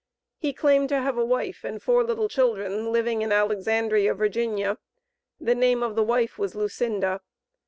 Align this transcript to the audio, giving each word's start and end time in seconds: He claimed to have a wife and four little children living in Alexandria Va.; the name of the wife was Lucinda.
He 0.39 0.51
claimed 0.51 0.89
to 0.89 0.99
have 1.01 1.15
a 1.19 1.23
wife 1.23 1.63
and 1.63 1.79
four 1.79 2.03
little 2.03 2.27
children 2.27 2.91
living 2.91 3.21
in 3.21 3.31
Alexandria 3.31 4.15
Va.; 4.15 4.79
the 5.39 5.53
name 5.53 5.83
of 5.83 5.95
the 5.95 6.03
wife 6.03 6.39
was 6.39 6.55
Lucinda. 6.55 7.21